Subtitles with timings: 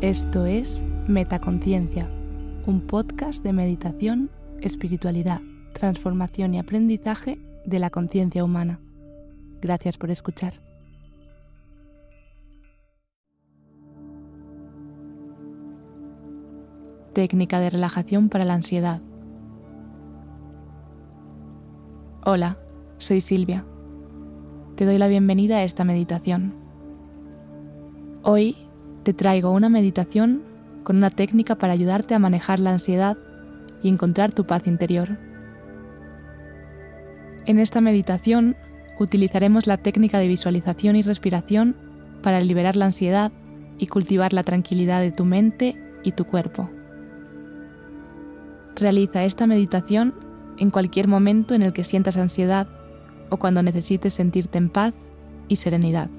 [0.00, 2.08] Esto es Metaconciencia,
[2.66, 4.30] un podcast de meditación,
[4.60, 5.40] espiritualidad,
[5.72, 8.78] transformación y aprendizaje de la conciencia humana.
[9.60, 10.60] Gracias por escuchar.
[17.12, 19.02] Técnica de relajación para la ansiedad.
[22.24, 22.56] Hola,
[22.98, 23.66] soy Silvia.
[24.76, 26.54] Te doy la bienvenida a esta meditación.
[28.22, 28.67] Hoy
[29.08, 30.42] te traigo una meditación
[30.84, 33.16] con una técnica para ayudarte a manejar la ansiedad
[33.82, 35.16] y encontrar tu paz interior.
[37.46, 38.54] En esta meditación
[39.00, 41.74] utilizaremos la técnica de visualización y respiración
[42.22, 43.32] para liberar la ansiedad
[43.78, 46.68] y cultivar la tranquilidad de tu mente y tu cuerpo.
[48.76, 50.12] Realiza esta meditación
[50.58, 52.68] en cualquier momento en el que sientas ansiedad
[53.30, 54.92] o cuando necesites sentirte en paz
[55.48, 56.10] y serenidad.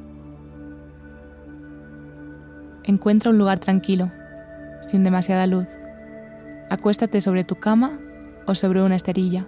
[2.90, 4.12] Encuentra un lugar tranquilo,
[4.82, 5.68] sin demasiada luz.
[6.72, 8.00] Acuéstate sobre tu cama
[8.48, 9.46] o sobre una esterilla.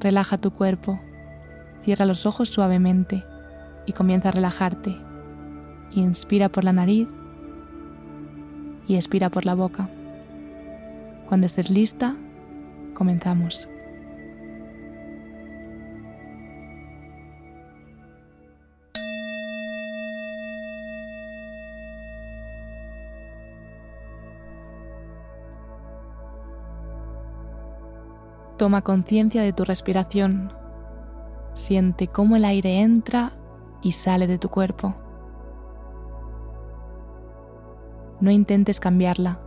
[0.00, 1.00] Relaja tu cuerpo,
[1.80, 3.24] cierra los ojos suavemente
[3.86, 4.96] y comienza a relajarte.
[5.92, 7.06] Inspira por la nariz
[8.88, 9.88] y expira por la boca.
[11.28, 12.16] Cuando estés lista,
[12.92, 13.68] comenzamos.
[28.58, 30.52] Toma conciencia de tu respiración.
[31.54, 33.30] Siente cómo el aire entra
[33.82, 34.96] y sale de tu cuerpo.
[38.20, 39.40] No intentes cambiarla,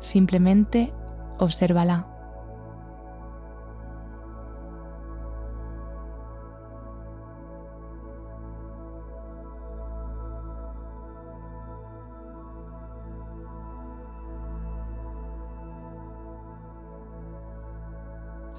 [0.00, 0.90] simplemente
[1.38, 2.09] obsérvala.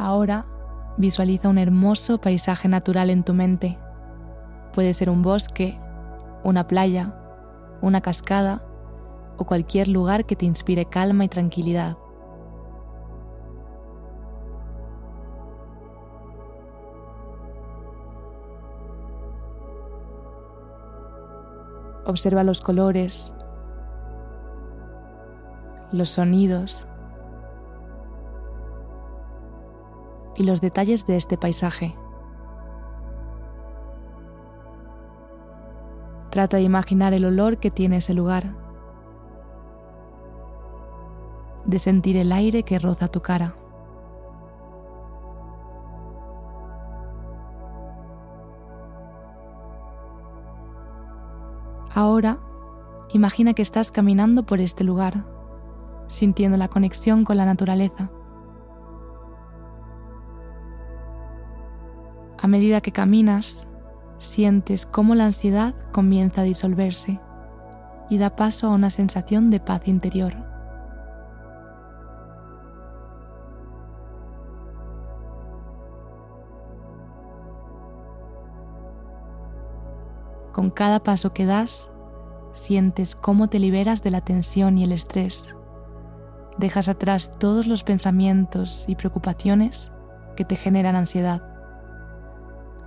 [0.02, 0.48] Ahora
[0.98, 3.78] visualiza un hermoso paisaje natural en tu mente.
[4.74, 5.78] Puede ser un bosque,
[6.44, 7.14] una playa,
[7.84, 8.64] una cascada
[9.38, 11.98] o cualquier lugar que te inspire calma y tranquilidad.
[22.08, 23.36] Observa los colores,
[25.92, 26.88] los sonidos
[30.36, 31.96] y los detalles de este paisaje.
[36.30, 38.56] Trata de imaginar el olor que tiene ese lugar,
[41.66, 43.56] de sentir el aire que roza tu cara.
[51.94, 52.40] Ahora,
[53.10, 55.26] imagina que estás caminando por este lugar,
[56.08, 58.10] sintiendo la conexión con la naturaleza.
[62.52, 63.66] Medida que caminas,
[64.20, 67.20] sientes cómo la ansiedad comienza a disolverse
[68.10, 70.34] y da paso a una sensación de paz interior.
[80.52, 81.90] Con cada paso que das,
[82.54, 85.56] sientes cómo te liberas de la tensión y el estrés.
[86.58, 89.94] Dejas atrás todos los pensamientos y preocupaciones
[90.36, 91.51] que te generan ansiedad.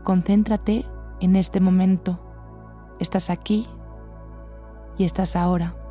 [0.04, 0.84] Concéntrate
[1.20, 2.20] en este momento.
[3.00, 3.66] Estás aquí
[4.98, 5.83] y estás ahora.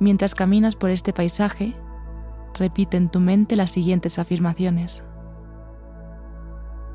[0.00, 1.76] Mientras caminas por este paisaje,
[2.54, 5.04] repite en tu mente las siguientes afirmaciones.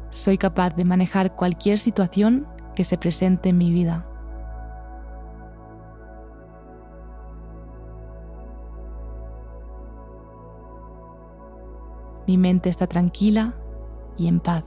[0.10, 4.08] Soy capaz de manejar cualquier situación que se presente en mi vida.
[12.26, 13.54] Mi mente está tranquila
[14.18, 14.64] y en paz.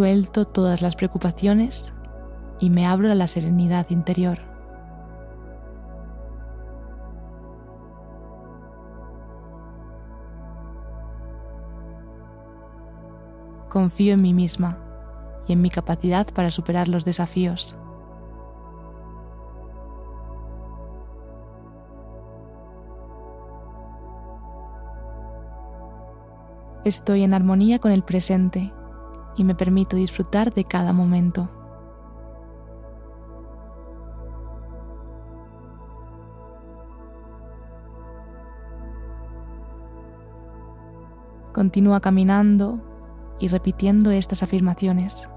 [0.00, 1.92] suelto todas las preocupaciones
[2.58, 4.38] y me abro a la serenidad interior.
[13.68, 14.78] Confío en mí misma
[15.46, 17.76] y en mi capacidad para superar los desafíos.
[26.86, 28.72] Estoy en armonía con el presente
[29.36, 31.48] y me permito disfrutar de cada momento.
[41.52, 42.80] Continúa caminando
[43.40, 45.28] y repitiendo estas afirmaciones,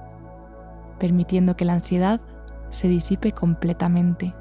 [0.99, 2.21] permitiendo que la ansiedad
[2.69, 4.35] se disipe completamente.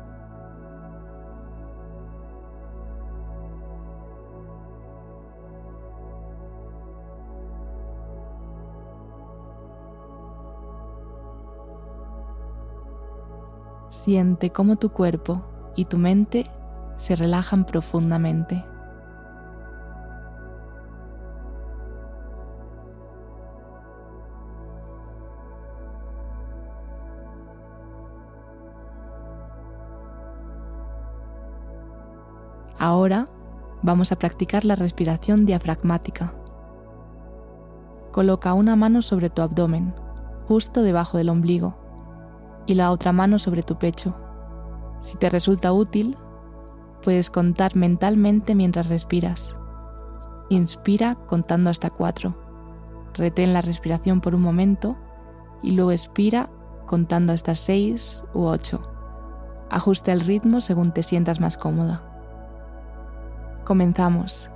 [13.93, 15.43] Siente cómo tu cuerpo
[15.77, 16.50] y tu mente
[16.97, 18.65] se relajan profundamente.
[32.79, 33.27] Ahora
[33.83, 36.35] vamos a practicar la respiración diafragmática.
[38.11, 39.95] Coloca una mano sobre tu abdomen,
[40.49, 41.81] justo debajo del ombligo,
[42.67, 44.14] y la otra mano sobre tu pecho.
[45.03, 46.17] Si te resulta útil,
[47.03, 49.56] puedes contar mentalmente mientras respiras.
[50.49, 52.37] Inspira contando hasta cuatro.
[53.14, 54.97] Retén la respiración por un momento
[55.62, 56.50] y luego expira
[56.87, 58.88] contando hasta seis u ocho.
[59.70, 62.03] Ajusta el ritmo según te sientas más cómoda.
[63.64, 64.50] Comenzamos.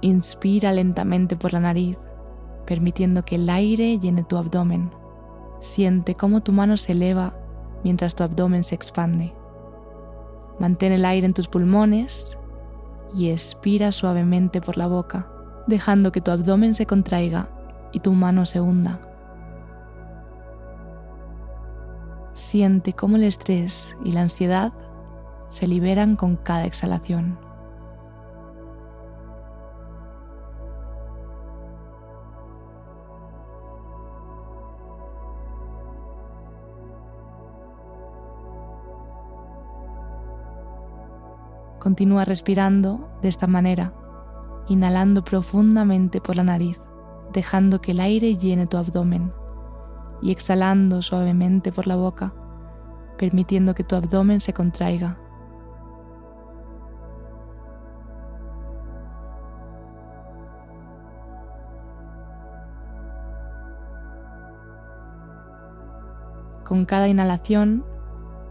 [0.00, 1.98] Inspira lentamente por la nariz,
[2.66, 4.90] permitiendo que el aire llene tu abdomen.
[5.60, 7.34] Siente cómo tu mano se eleva
[7.84, 9.34] mientras tu abdomen se expande.
[10.58, 12.36] Mantén el aire en tus pulmones
[13.14, 15.30] y expira suavemente por la boca,
[15.66, 17.48] dejando que tu abdomen se contraiga
[17.92, 19.00] y tu mano se hunda.
[22.34, 24.72] Siente cómo el estrés y la ansiedad
[25.46, 27.47] se liberan con cada exhalación.
[41.88, 43.94] Continúa respirando de esta manera,
[44.68, 46.82] inhalando profundamente por la nariz,
[47.32, 49.32] dejando que el aire llene tu abdomen
[50.20, 52.34] y exhalando suavemente por la boca,
[53.16, 55.18] permitiendo que tu abdomen se contraiga.
[66.66, 67.82] Con cada inhalación,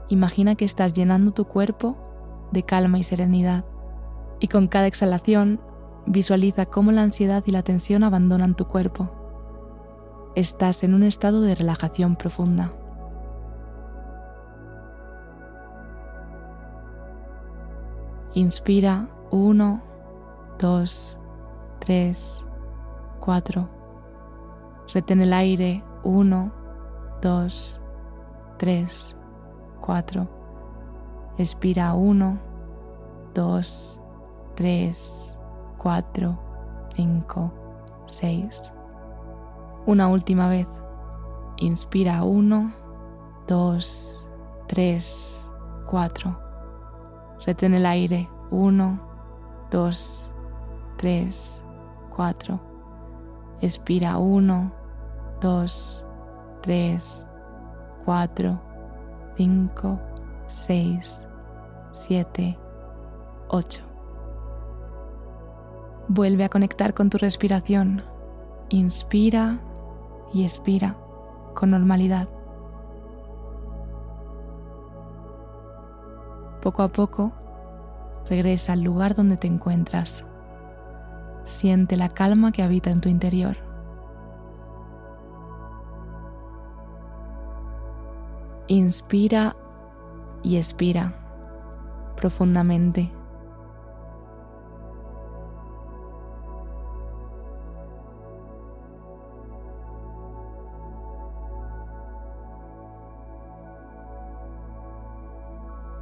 [0.10, 2.07] imagina que estás llenando tu cuerpo
[2.52, 3.66] de calma y serenidad.
[4.40, 5.60] Y con cada exhalación,
[6.06, 9.10] visualiza cómo la ansiedad y la tensión abandonan tu cuerpo.
[10.36, 12.72] Estás en un estado de relajación profunda.
[18.34, 19.82] Inspira 1,
[20.60, 21.20] 2,
[21.80, 22.46] 3,
[23.20, 23.70] 4.
[24.94, 26.54] Retén el aire 1,
[27.22, 27.82] 2,
[28.58, 29.18] 3,
[29.82, 30.37] 4.
[31.38, 32.40] Expira 1,
[33.36, 34.02] 2,
[34.56, 35.38] 3,
[35.78, 36.40] 4,
[36.96, 37.54] 5,
[38.08, 38.74] 6.
[39.86, 40.68] Una última vez.
[41.58, 42.74] Inspira 1,
[43.48, 44.30] 2,
[44.68, 45.52] 3,
[45.86, 46.40] 4.
[47.46, 49.00] Retén el aire 1,
[49.70, 50.34] 2,
[50.98, 51.64] 3,
[52.16, 52.60] 4.
[53.62, 54.72] Expira 1,
[55.40, 56.06] 2,
[56.62, 57.26] 3,
[58.06, 58.60] 4,
[59.38, 60.07] 5,
[60.48, 61.26] 6,
[61.92, 62.58] 7,
[63.50, 63.84] 8.
[66.08, 68.04] Vuelve a conectar con tu respiración.
[68.70, 69.60] Inspira
[70.34, 70.96] y expira
[71.54, 72.30] con normalidad.
[76.62, 77.34] Poco a poco,
[78.30, 80.26] regresa al lugar donde te encuentras.
[81.44, 83.58] Siente la calma que habita en tu interior.
[88.68, 89.56] Inspira
[90.44, 91.14] y expira
[92.16, 93.12] profundamente.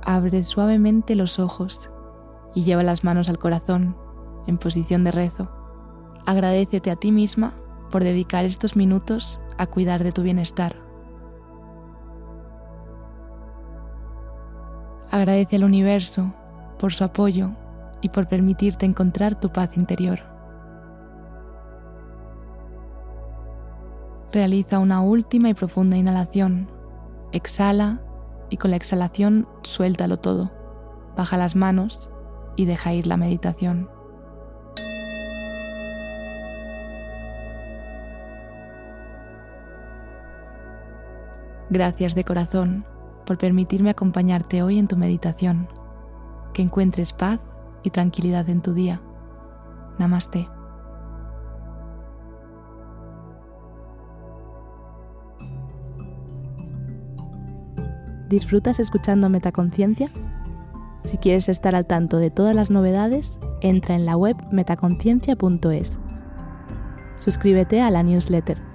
[0.07, 1.89] Abre suavemente los ojos
[2.53, 3.97] y lleva las manos al corazón
[4.45, 5.49] en posición de rezo.
[6.27, 7.53] Agradecete a ti misma
[7.91, 10.84] por dedicar estos minutos a cuidar de tu bienestar.
[15.15, 16.33] Agradece al universo
[16.77, 17.51] por su apoyo
[18.01, 20.19] y por permitirte encontrar tu paz interior.
[24.33, 26.69] Realiza una última y profunda inhalación.
[27.31, 28.01] Exhala
[28.49, 30.51] y con la exhalación suéltalo todo.
[31.15, 32.09] Baja las manos
[32.57, 33.89] y deja ir la meditación.
[41.69, 42.85] Gracias de corazón
[43.25, 45.67] por permitirme acompañarte hoy en tu meditación.
[46.53, 47.39] Que encuentres paz
[47.83, 49.01] y tranquilidad en tu día.
[49.99, 50.47] Namaste.
[58.29, 60.09] ¿Disfrutas escuchando Metaconciencia?
[61.03, 65.99] Si quieres estar al tanto de todas las novedades, entra en la web metaconciencia.es.
[67.17, 68.74] Suscríbete a la newsletter.